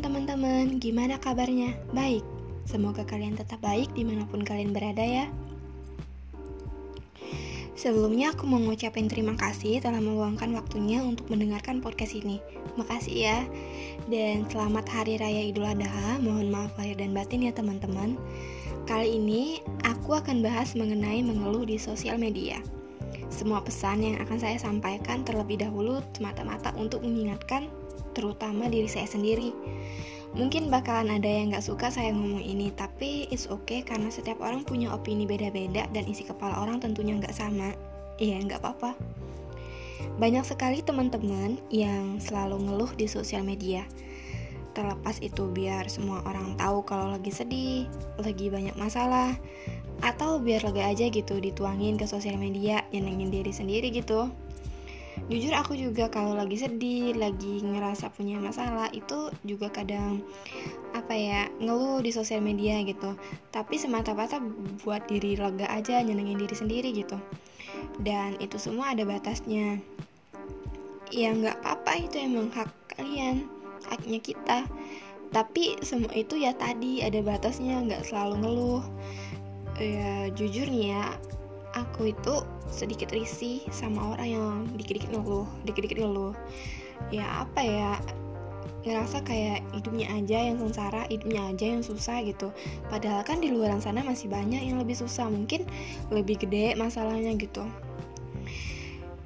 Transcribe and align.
teman-teman, 0.00 0.80
gimana 0.80 1.20
kabarnya? 1.20 1.76
Baik, 1.92 2.24
semoga 2.64 3.04
kalian 3.04 3.36
tetap 3.36 3.60
baik 3.60 3.92
di 3.92 4.00
mana 4.00 4.24
pun 4.24 4.40
kalian 4.40 4.72
berada 4.72 5.04
ya. 5.04 5.28
Sebelumnya 7.76 8.32
aku 8.32 8.48
mau 8.48 8.56
ngucapin 8.56 9.12
terima 9.12 9.36
kasih 9.36 9.84
telah 9.84 10.00
meluangkan 10.00 10.48
waktunya 10.56 11.04
untuk 11.04 11.28
mendengarkan 11.28 11.84
podcast 11.84 12.16
ini. 12.16 12.40
Makasih 12.80 13.16
ya. 13.20 13.38
Dan 14.08 14.48
selamat 14.48 14.88
Hari 14.88 15.20
Raya 15.20 15.52
Idul 15.52 15.68
Adha. 15.68 16.16
Mohon 16.16 16.48
maaf 16.48 16.72
lahir 16.80 16.96
dan 16.96 17.12
batin 17.12 17.44
ya 17.44 17.52
teman-teman. 17.52 18.16
Kali 18.88 19.20
ini 19.20 19.60
aku 19.84 20.16
akan 20.16 20.40
bahas 20.40 20.72
mengenai 20.72 21.20
mengeluh 21.20 21.68
di 21.68 21.76
sosial 21.76 22.16
media. 22.16 22.56
Semua 23.28 23.60
pesan 23.60 24.00
yang 24.00 24.16
akan 24.24 24.40
saya 24.40 24.56
sampaikan 24.56 25.28
terlebih 25.28 25.60
dahulu 25.60 26.00
semata-mata 26.16 26.72
untuk 26.80 27.04
mengingatkan 27.04 27.68
terutama 28.12 28.66
diri 28.66 28.88
saya 28.88 29.06
sendiri. 29.06 29.52
Mungkin 30.30 30.70
bakalan 30.70 31.18
ada 31.18 31.26
yang 31.26 31.50
gak 31.50 31.66
suka 31.66 31.90
saya 31.90 32.14
ngomong 32.14 32.42
ini, 32.46 32.70
tapi 32.70 33.26
it's 33.34 33.50
okay 33.50 33.82
karena 33.82 34.14
setiap 34.14 34.38
orang 34.38 34.62
punya 34.62 34.94
opini 34.94 35.26
beda-beda 35.26 35.90
dan 35.90 36.06
isi 36.06 36.22
kepala 36.22 36.54
orang 36.62 36.78
tentunya 36.78 37.18
gak 37.18 37.34
sama. 37.34 37.74
Iya, 38.22 38.38
gak 38.46 38.62
apa-apa. 38.62 38.94
Banyak 40.22 40.46
sekali 40.46 40.86
teman-teman 40.86 41.58
yang 41.74 42.22
selalu 42.22 42.62
ngeluh 42.62 42.92
di 42.94 43.10
sosial 43.10 43.42
media. 43.42 43.82
Terlepas 44.70 45.18
itu 45.18 45.50
biar 45.50 45.90
semua 45.90 46.22
orang 46.22 46.54
tahu 46.54 46.86
kalau 46.86 47.10
lagi 47.10 47.34
sedih, 47.34 47.90
lagi 48.22 48.54
banyak 48.54 48.78
masalah, 48.78 49.34
atau 49.98 50.38
biar 50.38 50.62
lega 50.62 50.94
aja 50.94 51.10
gitu 51.10 51.42
dituangin 51.42 51.98
ke 51.98 52.06
sosial 52.06 52.38
media, 52.38 52.86
nyenengin 52.94 53.34
diri 53.34 53.50
sendiri 53.50 53.90
gitu 53.90 54.30
jujur 55.30 55.54
aku 55.54 55.78
juga 55.78 56.10
kalau 56.10 56.34
lagi 56.34 56.58
sedih 56.58 57.14
lagi 57.14 57.62
ngerasa 57.62 58.10
punya 58.10 58.42
masalah 58.42 58.90
itu 58.90 59.30
juga 59.46 59.70
kadang 59.70 60.26
apa 60.90 61.14
ya 61.14 61.46
ngeluh 61.62 62.02
di 62.02 62.10
sosial 62.10 62.42
media 62.42 62.82
gitu. 62.82 63.14
Tapi 63.54 63.78
semata-mata 63.78 64.42
buat 64.82 65.06
diri 65.06 65.38
lega 65.38 65.70
aja 65.70 66.02
nyenengin 66.02 66.34
diri 66.34 66.56
sendiri 66.58 66.90
gitu. 66.90 67.14
Dan 68.02 68.34
itu 68.42 68.58
semua 68.58 68.90
ada 68.90 69.06
batasnya. 69.06 69.78
Ya 71.14 71.30
nggak 71.30 71.62
apa-apa 71.62 72.10
itu 72.10 72.16
emang 72.18 72.50
hak 72.50 72.98
kalian 72.98 73.46
haknya 73.86 74.18
kita. 74.18 74.66
Tapi 75.30 75.78
semua 75.86 76.10
itu 76.10 76.42
ya 76.42 76.50
tadi 76.58 77.06
ada 77.06 77.22
batasnya 77.22 77.78
nggak 77.86 78.02
selalu 78.02 78.34
ngeluh. 78.42 78.84
Ya 79.78 80.26
jujur 80.34 80.66
nih 80.66 80.90
ya 80.90 81.14
aku 81.74 82.10
itu 82.10 82.34
sedikit 82.70 83.10
risih 83.10 83.66
sama 83.74 84.14
orang 84.14 84.28
yang 84.30 84.50
dikit-dikit 84.78 85.10
ngeluh 85.10 85.46
dikit-dikit 85.66 85.98
ngeluh. 86.02 86.34
Ya 87.10 87.44
apa 87.46 87.60
ya 87.62 87.90
ngerasa 88.80 89.20
kayak 89.20 89.60
hidupnya 89.76 90.08
aja 90.08 90.38
yang 90.40 90.56
sengsara 90.56 91.04
hidupnya 91.12 91.52
aja 91.52 91.66
yang 91.68 91.82
susah 91.84 92.24
gitu. 92.24 92.48
Padahal 92.88 93.20
kan 93.28 93.44
di 93.44 93.52
luar 93.52 93.76
sana 93.80 94.00
masih 94.00 94.32
banyak 94.32 94.64
yang 94.64 94.80
lebih 94.80 94.96
susah 94.96 95.28
mungkin 95.28 95.68
lebih 96.08 96.40
gede 96.40 96.76
masalahnya 96.80 97.36
gitu. 97.36 97.64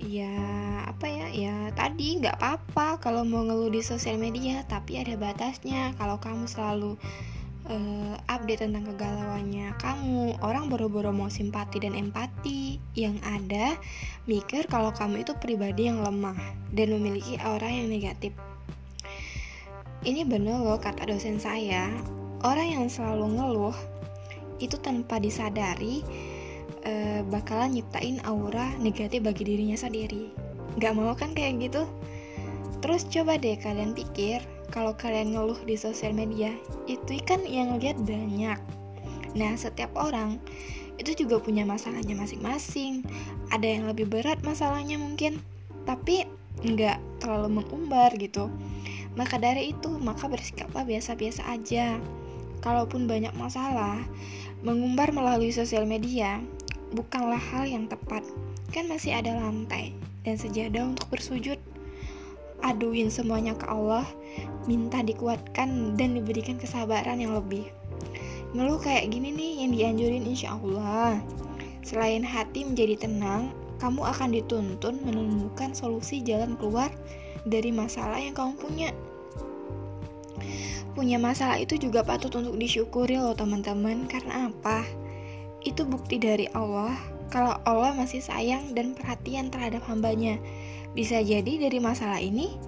Ya 0.00 0.32
apa 0.86 1.06
ya 1.10 1.26
ya 1.28 1.56
tadi 1.76 2.16
nggak 2.22 2.40
apa-apa 2.40 3.02
kalau 3.02 3.20
mau 3.26 3.44
ngeluh 3.44 3.68
di 3.68 3.82
sosial 3.84 4.16
media 4.16 4.62
tapi 4.70 5.02
ada 5.02 5.18
batasnya. 5.18 5.92
Kalau 5.98 6.16
kamu 6.22 6.46
selalu 6.46 6.94
uh, 7.68 8.14
update 8.30 8.64
tentang 8.64 8.86
kegalauannya. 8.88 9.74
Kamu 9.76 10.40
orang 10.40 10.70
boro-boro 10.70 11.12
mau 11.12 11.28
simpati 11.28 11.82
dan 11.82 11.92
empati. 11.92 12.80
Yang 12.96 13.16
ada 13.26 13.66
mikir 14.24 14.70
kalau 14.70 14.94
kamu 14.94 15.26
itu 15.26 15.36
pribadi 15.36 15.90
yang 15.90 16.00
lemah 16.00 16.38
dan 16.72 16.94
memiliki 16.96 17.36
aura 17.42 17.68
yang 17.68 17.90
negatif. 17.90 18.32
Ini 20.00 20.24
bener 20.24 20.64
loh 20.64 20.80
kata 20.80 21.04
dosen 21.04 21.36
saya. 21.36 21.92
Orang 22.40 22.72
yang 22.72 22.86
selalu 22.88 23.36
ngeluh 23.36 23.76
itu 24.60 24.80
tanpa 24.80 25.20
disadari 25.20 26.00
uh, 26.88 27.20
bakalan 27.28 27.76
nyiptain 27.76 28.20
aura 28.24 28.72
negatif 28.80 29.20
bagi 29.20 29.44
dirinya 29.44 29.76
sendiri. 29.76 30.32
Gak 30.80 30.96
mau 30.96 31.12
kan 31.12 31.36
kayak 31.36 31.68
gitu? 31.68 31.84
Terus 32.80 33.04
coba 33.12 33.36
deh 33.36 33.60
kalian 33.60 33.92
pikir 33.92 34.40
kalau 34.70 34.94
kalian 34.94 35.34
ngeluh 35.34 35.58
di 35.66 35.74
sosial 35.74 36.14
media 36.14 36.54
itu 36.86 37.18
kan 37.26 37.42
yang 37.42 37.76
lihat 37.82 37.98
banyak. 38.02 38.58
Nah 39.34 39.52
setiap 39.58 39.90
orang 39.98 40.38
itu 40.96 41.26
juga 41.26 41.42
punya 41.42 41.66
masalahnya 41.66 42.14
masing-masing. 42.14 43.02
Ada 43.50 43.66
yang 43.66 43.84
lebih 43.90 44.06
berat 44.06 44.40
masalahnya 44.46 44.96
mungkin 44.96 45.42
tapi 45.84 46.24
nggak 46.62 46.98
terlalu 47.18 47.62
mengumbar 47.62 48.14
gitu. 48.16 48.46
Maka 49.18 49.42
dari 49.42 49.74
itu 49.74 49.90
maka 49.98 50.30
bersikaplah 50.30 50.86
biasa-biasa 50.86 51.50
aja. 51.50 51.98
Kalaupun 52.60 53.08
banyak 53.08 53.32
masalah 53.34 53.98
mengumbar 54.60 55.10
melalui 55.10 55.50
sosial 55.50 55.88
media 55.88 56.38
bukanlah 56.92 57.40
hal 57.40 57.66
yang 57.66 57.88
tepat. 57.88 58.22
Kan 58.70 58.86
masih 58.86 59.18
ada 59.18 59.34
lantai 59.34 59.96
dan 60.22 60.36
sejadah 60.36 60.94
untuk 60.94 61.08
bersujud 61.10 61.58
aduin 62.60 63.08
semuanya 63.08 63.56
ke 63.56 63.66
Allah, 63.68 64.04
minta 64.68 65.00
dikuatkan 65.00 65.96
dan 65.96 66.16
diberikan 66.16 66.56
kesabaran 66.60 67.20
yang 67.20 67.36
lebih. 67.36 67.68
Ngeluh 68.50 68.82
kayak 68.82 69.10
gini 69.14 69.30
nih 69.30 69.52
yang 69.62 69.70
dianjurin 69.72 70.24
insya 70.26 70.58
Allah. 70.58 71.22
Selain 71.86 72.20
hati 72.26 72.66
menjadi 72.66 73.06
tenang, 73.06 73.54
kamu 73.80 74.04
akan 74.04 74.28
dituntun 74.36 75.00
menemukan 75.06 75.72
solusi 75.72 76.20
jalan 76.20 76.58
keluar 76.60 76.92
dari 77.48 77.72
masalah 77.72 78.20
yang 78.20 78.36
kamu 78.36 78.52
punya. 78.60 78.90
Punya 80.92 81.16
masalah 81.16 81.56
itu 81.56 81.78
juga 81.78 82.02
patut 82.02 82.34
untuk 82.34 82.58
disyukuri 82.58 83.16
loh 83.16 83.32
teman-teman 83.32 84.10
Karena 84.10 84.50
apa? 84.50 84.84
Itu 85.60 85.84
bukti 85.84 86.16
dari 86.16 86.48
Allah 86.56 86.96
Kalau 87.30 87.54
Allah 87.62 87.94
masih 87.94 88.18
sayang 88.18 88.74
dan 88.74 88.98
perhatian 88.98 89.54
terhadap 89.54 89.86
hambanya 89.86 90.42
bisa 90.90 91.22
jadi 91.22 91.70
dari 91.70 91.78
masalah 91.78 92.18
ini, 92.18 92.58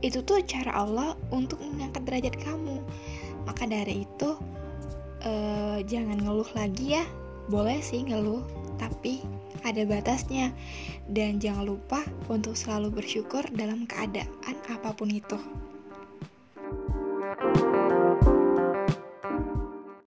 itu 0.00 0.24
tuh 0.24 0.40
cara 0.48 0.72
Allah 0.72 1.12
untuk 1.28 1.60
mengangkat 1.60 2.08
derajat 2.08 2.34
kamu. 2.40 2.80
Maka 3.44 3.68
dari 3.68 4.08
itu, 4.08 4.30
eh, 5.20 5.84
jangan 5.84 6.16
ngeluh 6.16 6.48
lagi 6.56 6.96
ya. 6.96 7.04
Boleh 7.52 7.78
sih 7.84 8.02
ngeluh, 8.02 8.42
tapi 8.80 9.20
ada 9.62 9.84
batasnya. 9.84 10.56
Dan 11.06 11.36
jangan 11.36 11.68
lupa 11.68 12.00
untuk 12.32 12.56
selalu 12.56 12.96
bersyukur 12.96 13.44
dalam 13.52 13.84
keadaan 13.84 14.56
apa 14.72 14.96
pun 14.96 15.12
itu. 15.12 15.36